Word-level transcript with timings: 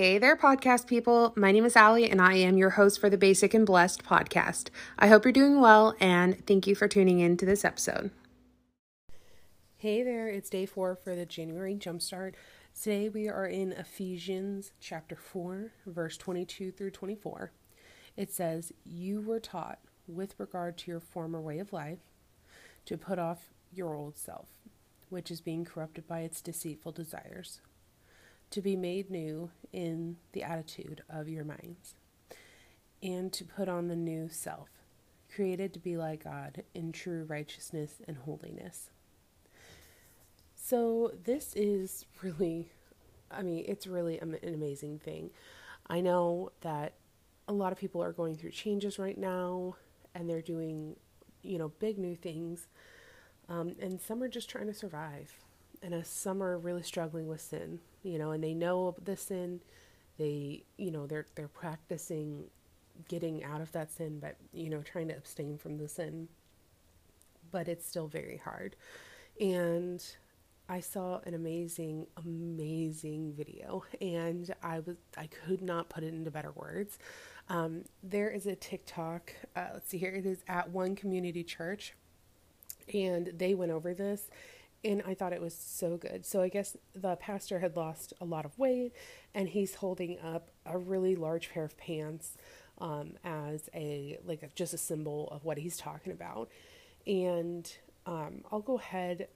Hey 0.00 0.16
there, 0.16 0.34
podcast 0.34 0.86
people. 0.86 1.34
My 1.36 1.52
name 1.52 1.66
is 1.66 1.76
Allie, 1.76 2.08
and 2.08 2.22
I 2.22 2.32
am 2.32 2.56
your 2.56 2.70
host 2.70 2.98
for 2.98 3.10
the 3.10 3.18
Basic 3.18 3.52
and 3.52 3.66
Blessed 3.66 4.02
podcast. 4.02 4.70
I 4.98 5.08
hope 5.08 5.26
you're 5.26 5.30
doing 5.30 5.60
well, 5.60 5.94
and 6.00 6.42
thank 6.46 6.66
you 6.66 6.74
for 6.74 6.88
tuning 6.88 7.20
in 7.20 7.36
to 7.36 7.44
this 7.44 7.66
episode. 7.66 8.10
Hey 9.76 10.02
there, 10.02 10.26
it's 10.26 10.48
day 10.48 10.64
four 10.64 10.96
for 10.96 11.14
the 11.14 11.26
January 11.26 11.74
Jumpstart. 11.74 12.32
Today 12.74 13.10
we 13.10 13.28
are 13.28 13.44
in 13.44 13.72
Ephesians 13.72 14.72
chapter 14.80 15.16
4, 15.16 15.72
verse 15.84 16.16
22 16.16 16.72
through 16.72 16.92
24. 16.92 17.52
It 18.16 18.32
says, 18.32 18.72
You 18.86 19.20
were 19.20 19.38
taught, 19.38 19.80
with 20.08 20.34
regard 20.38 20.78
to 20.78 20.90
your 20.90 21.00
former 21.00 21.42
way 21.42 21.58
of 21.58 21.74
life, 21.74 21.98
to 22.86 22.96
put 22.96 23.18
off 23.18 23.50
your 23.70 23.94
old 23.94 24.16
self, 24.16 24.48
which 25.10 25.30
is 25.30 25.42
being 25.42 25.66
corrupted 25.66 26.08
by 26.08 26.20
its 26.20 26.40
deceitful 26.40 26.92
desires, 26.92 27.60
to 28.50 28.60
be 28.60 28.76
made 28.76 29.10
new 29.10 29.50
in 29.72 30.16
the 30.32 30.42
attitude 30.42 31.02
of 31.08 31.28
your 31.28 31.44
minds, 31.44 31.94
and 33.02 33.32
to 33.32 33.44
put 33.44 33.68
on 33.68 33.88
the 33.88 33.96
new 33.96 34.28
self, 34.28 34.68
created 35.34 35.72
to 35.72 35.78
be 35.78 35.96
like 35.96 36.24
God 36.24 36.64
in 36.74 36.92
true 36.92 37.24
righteousness 37.28 38.00
and 38.06 38.16
holiness. 38.16 38.90
So, 40.54 41.12
this 41.24 41.54
is 41.54 42.04
really, 42.22 42.70
I 43.30 43.42
mean, 43.42 43.64
it's 43.66 43.86
really 43.86 44.18
an 44.18 44.36
amazing 44.42 44.98
thing. 44.98 45.30
I 45.88 46.00
know 46.00 46.52
that 46.60 46.94
a 47.48 47.52
lot 47.52 47.72
of 47.72 47.78
people 47.78 48.02
are 48.02 48.12
going 48.12 48.36
through 48.36 48.52
changes 48.52 48.98
right 48.98 49.18
now 49.18 49.74
and 50.14 50.30
they're 50.30 50.40
doing, 50.40 50.94
you 51.42 51.58
know, 51.58 51.68
big 51.80 51.98
new 51.98 52.14
things. 52.14 52.68
Um, 53.48 53.74
and 53.80 54.00
some 54.00 54.22
are 54.22 54.28
just 54.28 54.48
trying 54.48 54.68
to 54.68 54.74
survive. 54.74 55.36
And 55.82 55.94
as 55.94 56.08
some 56.08 56.42
are 56.42 56.58
really 56.58 56.82
struggling 56.82 57.26
with 57.26 57.40
sin, 57.40 57.80
you 58.02 58.18
know, 58.18 58.32
and 58.32 58.44
they 58.44 58.54
know 58.54 58.94
the 59.02 59.16
sin, 59.16 59.60
they, 60.18 60.64
you 60.76 60.90
know, 60.90 61.06
they're 61.06 61.26
they're 61.34 61.48
practicing 61.48 62.44
getting 63.08 63.42
out 63.42 63.60
of 63.60 63.72
that 63.72 63.90
sin, 63.90 64.18
but 64.20 64.36
you 64.52 64.68
know, 64.68 64.82
trying 64.82 65.08
to 65.08 65.16
abstain 65.16 65.56
from 65.56 65.78
the 65.78 65.88
sin. 65.88 66.28
But 67.50 67.68
it's 67.68 67.86
still 67.86 68.06
very 68.06 68.36
hard. 68.36 68.76
And 69.40 70.04
I 70.68 70.80
saw 70.80 71.20
an 71.24 71.34
amazing, 71.34 72.06
amazing 72.16 73.32
video, 73.36 73.82
and 74.00 74.54
I 74.62 74.80
was 74.80 74.96
I 75.16 75.26
could 75.26 75.62
not 75.62 75.88
put 75.88 76.04
it 76.04 76.14
into 76.14 76.30
better 76.30 76.52
words. 76.52 76.98
Um, 77.48 77.84
there 78.04 78.30
is 78.30 78.46
a 78.46 78.54
TikTok. 78.54 79.32
Uh, 79.56 79.66
let's 79.74 79.88
see 79.88 79.98
here. 79.98 80.12
It 80.12 80.26
is 80.26 80.44
at 80.46 80.70
One 80.70 80.94
Community 80.94 81.42
Church, 81.42 81.94
and 82.94 83.32
they 83.36 83.54
went 83.54 83.72
over 83.72 83.94
this, 83.94 84.30
and 84.84 85.02
I 85.06 85.14
thought 85.14 85.32
it 85.32 85.40
was 85.40 85.54
so 85.54 85.96
good. 85.96 86.24
So 86.24 86.40
I 86.40 86.48
guess 86.48 86.76
the 86.94 87.16
pastor 87.16 87.58
had 87.58 87.76
lost 87.76 88.12
a 88.20 88.24
lot 88.24 88.44
of 88.44 88.58
weight, 88.58 88.92
and 89.34 89.48
he's 89.48 89.76
holding 89.76 90.18
up 90.20 90.50
a 90.64 90.78
really 90.78 91.16
large 91.16 91.50
pair 91.50 91.64
of 91.64 91.76
pants 91.76 92.36
um, 92.78 93.12
as 93.24 93.68
a 93.74 94.18
like 94.24 94.42
a, 94.42 94.48
just 94.54 94.72
a 94.74 94.78
symbol 94.78 95.28
of 95.30 95.44
what 95.44 95.58
he's 95.58 95.76
talking 95.76 96.12
about. 96.12 96.48
And 97.06 97.70
um, 98.06 98.42
I'll 98.50 98.60
go 98.60 98.78
ahead 98.78 99.28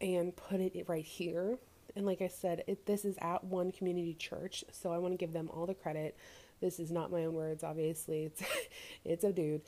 and 0.00 0.34
put 0.34 0.60
it 0.60 0.88
right 0.88 1.04
here. 1.04 1.58
And 1.94 2.06
like 2.06 2.22
I 2.22 2.28
said, 2.28 2.64
it, 2.66 2.86
this 2.86 3.04
is 3.04 3.16
at 3.20 3.44
One 3.44 3.72
Community 3.72 4.14
Church, 4.14 4.64
so 4.72 4.92
I 4.92 4.98
want 4.98 5.12
to 5.12 5.18
give 5.18 5.32
them 5.32 5.50
all 5.52 5.66
the 5.66 5.74
credit. 5.74 6.16
This 6.60 6.78
is 6.78 6.90
not 6.90 7.10
my 7.10 7.24
own 7.24 7.34
words, 7.34 7.64
obviously. 7.64 8.24
It's 8.32 8.42
it's 9.04 9.24
a 9.24 9.32
dude. 9.32 9.62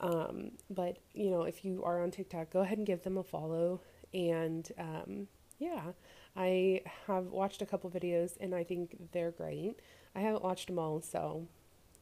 Um, 0.00 0.52
but 0.68 0.98
you 1.14 1.30
know, 1.30 1.42
if 1.42 1.64
you 1.64 1.82
are 1.84 2.02
on 2.02 2.10
TikTok, 2.10 2.50
go 2.50 2.60
ahead 2.60 2.78
and 2.78 2.86
give 2.86 3.02
them 3.02 3.16
a 3.16 3.22
follow. 3.22 3.80
And 4.16 4.66
um, 4.78 5.28
yeah, 5.58 5.92
I 6.34 6.80
have 7.06 7.26
watched 7.26 7.60
a 7.60 7.66
couple 7.66 7.90
videos, 7.90 8.32
and 8.40 8.54
I 8.54 8.64
think 8.64 8.96
they're 9.12 9.30
great. 9.30 9.74
I 10.14 10.20
haven't 10.20 10.42
watched 10.42 10.68
them 10.68 10.78
all, 10.78 11.02
so 11.02 11.46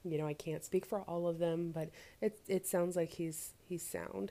you 0.05 0.17
know 0.17 0.27
I 0.27 0.35
can't 0.35 0.65
speak 0.65 0.87
for 0.87 1.01
all 1.01 1.27
of 1.27 1.41
them, 1.41 1.73
but 1.75 1.91
it 2.23 2.39
it 2.47 2.69
sounds 2.69 2.95
like 2.95 3.11
he's 3.11 3.51
he's 3.69 3.83
sound. 3.83 4.31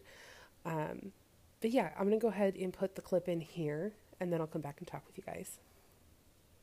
Um, 0.66 1.12
but 1.60 1.72
yeah, 1.72 1.90
I'm 2.00 2.06
gonna 2.06 2.20
go 2.20 2.30
ahead 2.30 2.56
and 2.56 2.72
put 2.72 2.96
the 2.96 3.02
clip 3.02 3.28
in 3.28 3.42
here, 3.42 3.92
and 4.22 4.32
then 4.32 4.40
I'll 4.40 4.48
come 4.48 4.62
back 4.62 4.78
and 4.80 4.88
talk 4.88 5.04
with 5.06 5.18
you 5.18 5.24
guys. 5.26 5.60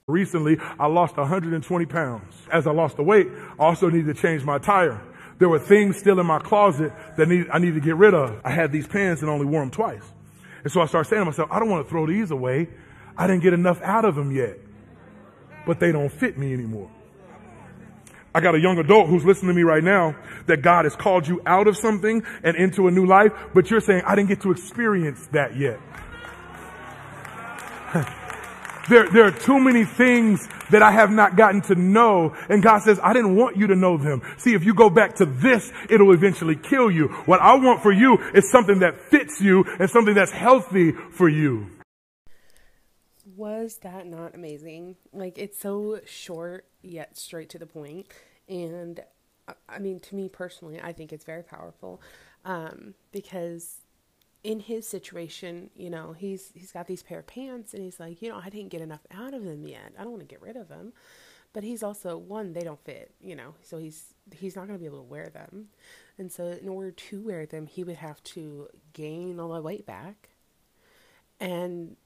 Recently, 0.06 0.56
I 0.78 0.86
lost 0.86 1.18
120 1.18 1.86
pounds. 1.86 2.34
As 2.50 2.66
I 2.66 2.72
lost 2.72 2.96
the 2.96 3.02
weight, 3.02 3.28
I 3.58 3.64
also 3.64 3.90
needed 3.90 4.16
to 4.16 4.20
change 4.20 4.42
my 4.42 4.58
tire. 4.58 5.00
There 5.38 5.48
were 5.48 5.58
things 5.58 5.98
still 5.98 6.18
in 6.18 6.26
my 6.26 6.38
closet 6.38 6.92
that 7.16 7.28
need, 7.28 7.46
I 7.52 7.58
needed 7.58 7.74
to 7.74 7.80
get 7.80 7.96
rid 7.96 8.14
of. 8.14 8.40
I 8.42 8.50
had 8.50 8.72
these 8.72 8.88
pants 8.88 9.22
and 9.22 9.30
only 9.30 9.46
wore 9.46 9.60
them 9.60 9.70
twice. 9.70 10.02
And 10.62 10.72
so 10.72 10.80
I 10.80 10.86
started 10.86 11.08
saying 11.08 11.20
to 11.20 11.26
myself, 11.26 11.50
I 11.50 11.58
don't 11.58 11.70
want 11.70 11.86
to 11.86 11.90
throw 11.90 12.06
these 12.06 12.30
away. 12.30 12.68
I 13.16 13.26
didn't 13.26 13.42
get 13.42 13.52
enough 13.52 13.80
out 13.82 14.04
of 14.04 14.14
them 14.14 14.34
yet. 14.34 14.58
But 15.66 15.80
they 15.80 15.92
don't 15.92 16.10
fit 16.10 16.38
me 16.38 16.52
anymore. 16.52 16.90
I 18.34 18.40
got 18.40 18.54
a 18.54 18.60
young 18.60 18.78
adult 18.78 19.08
who's 19.08 19.24
listening 19.24 19.48
to 19.48 19.54
me 19.54 19.62
right 19.62 19.82
now 19.82 20.14
that 20.46 20.62
God 20.62 20.84
has 20.84 20.94
called 20.94 21.26
you 21.26 21.42
out 21.46 21.66
of 21.66 21.76
something 21.76 22.22
and 22.44 22.56
into 22.56 22.86
a 22.86 22.90
new 22.90 23.04
life, 23.06 23.32
but 23.54 23.70
you're 23.70 23.80
saying, 23.80 24.02
I 24.06 24.14
didn't 24.14 24.28
get 24.28 24.42
to 24.42 24.52
experience 24.52 25.26
that 25.32 25.56
yet. 25.56 25.80
There, 28.90 29.08
there 29.08 29.24
are 29.24 29.30
too 29.30 29.60
many 29.60 29.84
things 29.84 30.48
that 30.70 30.82
I 30.82 30.90
have 30.90 31.12
not 31.12 31.36
gotten 31.36 31.60
to 31.62 31.76
know. 31.76 32.34
And 32.48 32.60
God 32.60 32.82
says, 32.82 32.98
I 33.00 33.12
didn't 33.12 33.36
want 33.36 33.56
you 33.56 33.68
to 33.68 33.76
know 33.76 33.96
them. 33.96 34.20
See, 34.38 34.54
if 34.54 34.64
you 34.64 34.74
go 34.74 34.90
back 34.90 35.14
to 35.16 35.26
this, 35.26 35.72
it'll 35.88 36.12
eventually 36.12 36.56
kill 36.56 36.90
you. 36.90 37.06
What 37.26 37.40
I 37.40 37.54
want 37.54 37.82
for 37.82 37.92
you 37.92 38.18
is 38.34 38.50
something 38.50 38.80
that 38.80 39.00
fits 39.00 39.40
you 39.40 39.64
and 39.78 39.88
something 39.88 40.14
that's 40.14 40.32
healthy 40.32 40.90
for 41.12 41.28
you. 41.28 41.68
Was 43.36 43.78
that 43.82 44.08
not 44.08 44.34
amazing? 44.34 44.96
Like, 45.12 45.38
it's 45.38 45.60
so 45.60 46.00
short 46.04 46.66
yet 46.82 47.16
straight 47.16 47.48
to 47.50 47.60
the 47.60 47.66
point. 47.66 48.08
And 48.48 49.00
I 49.68 49.78
mean, 49.78 50.00
to 50.00 50.16
me 50.16 50.28
personally, 50.28 50.80
I 50.82 50.92
think 50.92 51.12
it's 51.12 51.24
very 51.24 51.44
powerful 51.44 52.02
um, 52.44 52.94
because 53.12 53.76
in 54.42 54.60
his 54.60 54.86
situation, 54.86 55.70
you 55.76 55.90
know, 55.90 56.12
he's 56.12 56.50
he's 56.54 56.72
got 56.72 56.86
these 56.86 57.02
pair 57.02 57.18
of 57.18 57.26
pants 57.26 57.74
and 57.74 57.82
he's 57.82 58.00
like, 58.00 58.22
you 58.22 58.28
know, 58.28 58.40
I 58.42 58.48
didn't 58.48 58.70
get 58.70 58.80
enough 58.80 59.06
out 59.12 59.34
of 59.34 59.44
them 59.44 59.66
yet. 59.66 59.92
I 59.98 60.02
don't 60.02 60.12
want 60.12 60.22
to 60.22 60.26
get 60.26 60.42
rid 60.42 60.56
of 60.56 60.68
them. 60.68 60.92
But 61.52 61.64
he's 61.64 61.82
also 61.82 62.16
one, 62.16 62.52
they 62.52 62.60
don't 62.60 62.82
fit, 62.84 63.12
you 63.20 63.34
know, 63.34 63.54
so 63.62 63.78
he's 63.78 64.14
he's 64.32 64.56
not 64.56 64.66
going 64.66 64.78
to 64.78 64.80
be 64.80 64.86
able 64.86 65.02
to 65.02 65.10
wear 65.10 65.28
them. 65.28 65.68
And 66.16 66.30
so 66.30 66.44
in 66.44 66.68
order 66.68 66.92
to 66.92 67.20
wear 67.20 67.44
them, 67.44 67.66
he 67.66 67.82
would 67.82 67.96
have 67.96 68.22
to 68.24 68.68
gain 68.92 69.40
all 69.40 69.52
the 69.52 69.60
weight 69.60 69.84
back. 69.84 70.28
And 71.40 71.96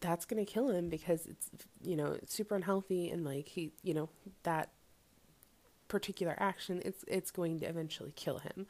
that's 0.00 0.24
going 0.24 0.44
to 0.44 0.50
kill 0.50 0.70
him 0.70 0.88
because 0.88 1.26
it's 1.26 1.50
you 1.82 1.96
know, 1.96 2.12
it's 2.12 2.34
super 2.34 2.56
unhealthy 2.56 3.10
and 3.10 3.24
like 3.24 3.48
he, 3.48 3.72
you 3.82 3.94
know, 3.94 4.08
that 4.42 4.70
particular 5.86 6.34
action 6.38 6.82
it's 6.84 7.04
it's 7.06 7.30
going 7.30 7.60
to 7.60 7.66
eventually 7.66 8.12
kill 8.16 8.38
him. 8.38 8.66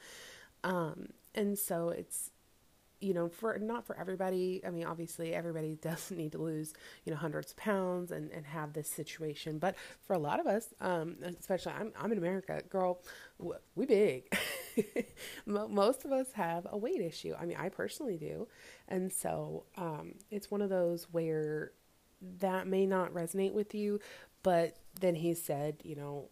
Um 0.62 1.10
and 1.34 1.58
so 1.58 1.88
it's 1.88 2.30
you 3.04 3.12
know, 3.12 3.28
for 3.28 3.58
not 3.58 3.86
for 3.86 3.98
everybody. 3.98 4.62
I 4.66 4.70
mean, 4.70 4.86
obviously, 4.86 5.34
everybody 5.34 5.74
doesn't 5.82 6.16
need 6.16 6.32
to 6.32 6.38
lose, 6.38 6.72
you 7.04 7.12
know, 7.12 7.18
hundreds 7.18 7.52
of 7.52 7.58
pounds 7.58 8.10
and, 8.10 8.30
and 8.32 8.46
have 8.46 8.72
this 8.72 8.88
situation. 8.88 9.58
But 9.58 9.76
for 10.02 10.14
a 10.14 10.18
lot 10.18 10.40
of 10.40 10.46
us, 10.46 10.68
um, 10.80 11.16
especially 11.38 11.72
I'm, 11.72 11.92
I'm 12.00 12.12
in 12.12 12.18
America, 12.18 12.62
girl, 12.70 13.02
we 13.74 13.84
big. 13.84 14.34
Most 15.46 16.04
of 16.04 16.12
us 16.12 16.32
have 16.32 16.66
a 16.70 16.78
weight 16.78 17.00
issue. 17.00 17.34
I 17.38 17.44
mean, 17.44 17.58
I 17.58 17.68
personally 17.68 18.16
do. 18.16 18.48
And 18.88 19.12
so 19.12 19.64
um, 19.76 20.14
it's 20.30 20.50
one 20.50 20.62
of 20.62 20.70
those 20.70 21.04
where 21.12 21.72
that 22.40 22.66
may 22.66 22.86
not 22.86 23.12
resonate 23.12 23.52
with 23.52 23.74
you, 23.74 24.00
but 24.42 24.76
then 24.98 25.14
he 25.16 25.34
said, 25.34 25.76
you 25.82 25.94
know, 25.94 26.28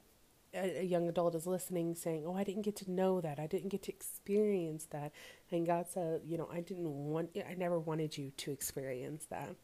a, 0.55 0.83
young 0.85 1.09
adult 1.09 1.35
is 1.35 1.47
listening 1.47 1.95
saying, 1.95 2.25
"Oh, 2.27 2.35
I 2.35 2.45
didn't 2.45 2.63
get 2.63 2.77
to 2.77 2.91
know 2.91 3.21
that. 3.21 3.39
I 3.39 3.47
didn't 3.47 3.71
get 3.71 3.83
to 3.85 3.93
experience 3.93 4.87
that." 4.91 5.13
And 5.51 5.67
God 5.67 5.87
said, 5.89 6.23
"You 6.27 6.39
know, 6.39 6.49
I 6.53 6.61
didn't 6.61 6.89
want 6.89 7.31
I 7.49 7.55
never 7.55 7.79
wanted 7.79 8.17
you 8.17 8.33
to 8.39 8.53
experience 8.53 9.27
that." 9.27 9.55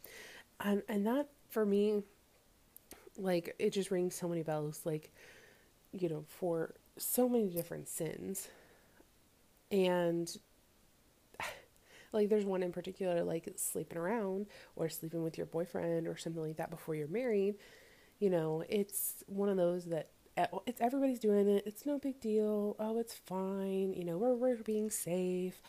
And 0.60 0.82
and 0.88 1.06
that 1.06 1.28
for 1.50 1.64
me 1.64 2.02
like 3.16 3.54
it 3.58 3.70
just 3.72 3.90
rings 3.90 4.14
so 4.14 4.28
many 4.28 4.42
bells 4.42 4.82
like 4.84 5.12
you 5.92 6.08
know, 6.08 6.24
for 6.28 6.74
so 6.96 7.28
many 7.28 7.48
different 7.48 7.88
sins. 7.88 8.48
And 9.70 10.34
like 12.12 12.28
there's 12.28 12.44
one 12.44 12.62
in 12.62 12.72
particular 12.72 13.22
like 13.22 13.52
sleeping 13.56 13.98
around 13.98 14.46
or 14.76 14.88
sleeping 14.88 15.22
with 15.22 15.36
your 15.36 15.46
boyfriend 15.46 16.06
or 16.06 16.16
something 16.16 16.42
like 16.42 16.56
that 16.56 16.70
before 16.70 16.94
you're 16.94 17.08
married. 17.08 17.56
You 18.18 18.30
know, 18.30 18.64
it's 18.68 19.22
one 19.26 19.48
of 19.48 19.56
those 19.56 19.86
that 19.86 20.08
it's 20.66 20.80
everybody's 20.80 21.18
doing 21.18 21.48
it. 21.48 21.64
It's 21.66 21.86
no 21.86 21.98
big 21.98 22.20
deal. 22.20 22.76
Oh, 22.78 22.98
it's 22.98 23.14
fine. 23.14 23.92
You 23.92 24.04
know, 24.04 24.18
we're 24.18 24.34
we're 24.34 24.56
being 24.56 24.90
safe. 24.90 25.60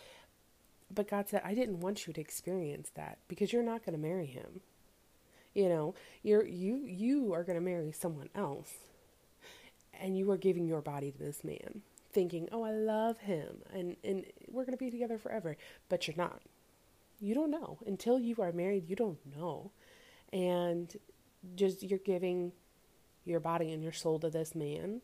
But 0.93 1.09
God 1.09 1.29
said, 1.29 1.41
I 1.45 1.53
didn't 1.53 1.81
want 1.81 2.07
you 2.07 2.13
to 2.13 2.21
experience 2.21 2.91
that 2.95 3.19
because 3.27 3.53
you're 3.53 3.63
not 3.63 3.85
going 3.85 3.93
to 3.95 4.01
marry 4.01 4.25
him. 4.25 4.61
You 5.53 5.69
know, 5.69 5.95
you're 6.23 6.45
you 6.45 6.85
you 6.85 7.33
are 7.33 7.43
going 7.43 7.57
to 7.57 7.65
marry 7.65 7.91
someone 7.91 8.29
else. 8.35 8.73
And 10.01 10.17
you 10.17 10.31
are 10.31 10.37
giving 10.37 10.65
your 10.65 10.81
body 10.81 11.11
to 11.11 11.17
this 11.17 11.43
man, 11.43 11.81
thinking, 12.13 12.47
"Oh, 12.51 12.63
I 12.63 12.71
love 12.71 13.19
him 13.19 13.57
and 13.73 13.97
and 14.03 14.25
we're 14.47 14.63
going 14.63 14.77
to 14.77 14.83
be 14.83 14.91
together 14.91 15.17
forever." 15.17 15.57
But 15.89 16.07
you're 16.07 16.17
not. 16.17 16.41
You 17.19 17.35
don't 17.35 17.51
know 17.51 17.79
until 17.85 18.17
you 18.17 18.35
are 18.39 18.53
married, 18.53 18.89
you 18.89 18.95
don't 18.95 19.19
know. 19.35 19.71
And 20.31 20.95
just 21.55 21.83
you're 21.83 21.99
giving 21.99 22.53
your 23.29 23.39
body 23.39 23.71
and 23.71 23.83
your 23.83 23.93
soul 23.93 24.19
to 24.19 24.29
this 24.29 24.55
man 24.55 25.01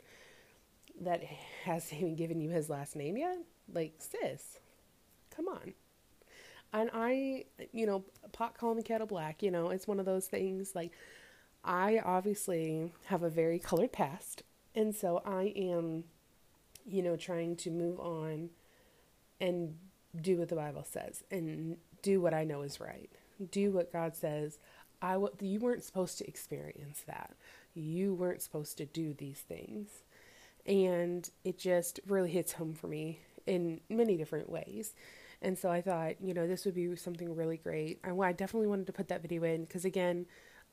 that 1.01 1.23
hasn't 1.63 1.93
even 2.01 2.15
given 2.15 2.41
you 2.41 2.49
his 2.49 2.69
last 2.69 2.95
name 2.95 3.17
yet? 3.17 3.37
Like, 3.73 3.93
sis, 3.99 4.59
come 5.35 5.47
on. 5.47 5.73
And 6.73 6.89
I, 6.93 7.45
you 7.71 7.85
know, 7.85 8.03
pot 8.33 8.57
calling 8.57 8.77
the 8.77 8.83
kettle 8.83 9.07
black, 9.07 9.41
you 9.41 9.49
know, 9.49 9.69
it's 9.69 9.87
one 9.87 9.99
of 9.99 10.05
those 10.05 10.27
things 10.27 10.75
like 10.75 10.91
I 11.63 11.99
obviously 12.03 12.93
have 13.05 13.23
a 13.23 13.29
very 13.29 13.59
colored 13.59 13.91
past. 13.91 14.43
And 14.75 14.93
so 14.93 15.21
I 15.25 15.53
am, 15.55 16.03
you 16.85 17.01
know, 17.01 17.15
trying 17.15 17.55
to 17.57 17.71
move 17.71 17.99
on 17.99 18.49
and 19.39 19.75
do 20.21 20.37
what 20.37 20.49
the 20.49 20.55
Bible 20.55 20.83
says 20.83 21.23
and 21.31 21.77
do 22.01 22.21
what 22.21 22.33
I 22.33 22.43
know 22.43 22.61
is 22.61 22.79
right. 22.79 23.09
Do 23.51 23.71
what 23.71 23.91
God 23.91 24.15
says. 24.15 24.59
I 25.01 25.13
w- 25.13 25.33
you 25.39 25.59
weren't 25.59 25.83
supposed 25.83 26.17
to 26.19 26.27
experience 26.27 27.03
that. 27.07 27.31
You 27.75 28.13
weren't 28.13 28.41
supposed 28.41 28.77
to 28.77 28.85
do 28.85 29.13
these 29.13 29.39
things. 29.39 29.89
And 30.65 31.29
it 31.43 31.59
just 31.59 31.99
really 32.07 32.31
hits 32.31 32.53
home 32.53 32.73
for 32.73 32.87
me 32.87 33.19
in 33.45 33.81
many 33.89 34.17
different 34.17 34.49
ways. 34.49 34.95
And 35.41 35.57
so 35.57 35.69
I 35.69 35.81
thought, 35.81 36.19
you 36.21 36.33
know, 36.33 36.47
this 36.47 36.65
would 36.65 36.73
be 36.73 36.95
something 36.95 37.35
really 37.35 37.57
great. 37.57 37.99
I, 38.03 38.11
I 38.11 38.31
definitely 38.31 38.67
wanted 38.67 38.87
to 38.87 38.93
put 38.93 39.09
that 39.09 39.21
video 39.21 39.43
in 39.43 39.65
because, 39.65 39.85
again, 39.85 40.25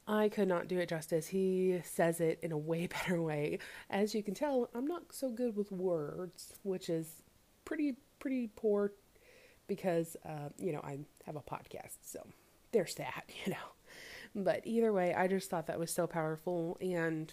I 0.07 0.29
could 0.29 0.49
not 0.49 0.69
do 0.69 0.79
it 0.79 0.89
justice. 0.89 1.27
He 1.27 1.81
says 1.85 2.21
it 2.21 2.39
in 2.43 2.53
a 2.53 2.59
way 2.59 2.87
better 3.07 3.21
way. 3.21 3.59
As 3.91 4.15
you 4.15 4.23
can 4.23 4.35
tell, 4.35 4.71
I'm 4.75 4.87
not 4.87 5.13
so 5.13 5.31
good 5.31 5.57
with 5.57 5.71
words, 5.71 6.55
which 6.63 6.89
is 6.89 7.23
pretty 7.65 7.97
pretty 8.19 8.49
poor 8.55 8.93
because 9.67 10.17
uh, 10.27 10.49
you 10.59 10.73
know 10.73 10.81
I 10.83 10.99
have 11.27 11.37
a 11.37 11.41
podcast, 11.41 11.99
so 12.03 12.27
there's 12.73 12.95
that, 12.97 13.25
you 13.45 13.53
know. 13.53 13.82
But 14.35 14.63
either 14.65 14.93
way, 14.93 15.15
I 15.15 15.29
just 15.29 15.51
thought 15.51 15.67
that 15.67 15.79
was 15.79 15.91
so 15.91 16.07
powerful, 16.07 16.79
and 16.81 17.33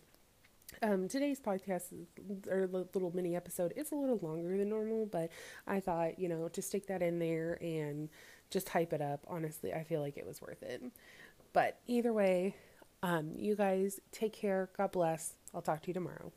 um, 0.81 1.07
today's 1.07 1.40
podcast 1.40 1.94
or 2.50 2.68
the 2.68 2.88
little 2.94 3.12
mini 3.13 3.36
episode 3.36 3.74
is 3.75 3.92
a 3.92 3.96
little 3.96 4.19
longer 4.22 4.57
than 4.57 4.69
normal, 4.69 5.06
but 5.06 5.30
I 5.66 5.80
thought 5.80 6.19
you 6.19 6.28
know 6.28 6.48
to 6.50 6.62
stick 6.62 6.88
that 6.88 7.01
in 7.01 7.19
there 7.19 7.57
and 7.62 8.10
just 8.50 8.69
hype 8.69 8.94
it 8.94 9.01
up. 9.01 9.25
Honestly, 9.28 9.74
I 9.74 9.84
feel 9.84 10.01
like 10.01 10.18
it 10.18 10.25
was 10.25 10.42
worth 10.42 10.62
it. 10.63 10.84
But 11.54 11.80
either 11.88 12.13
way, 12.13 12.56
um, 13.02 13.31
you 13.36 13.56
guys 13.56 14.00
take 14.12 14.34
care. 14.34 14.69
God 14.78 14.92
bless. 14.92 15.34
I'll 15.54 15.62
talk 15.62 15.81
to 15.84 15.88
you 15.88 15.94
tomorrow. 15.94 16.31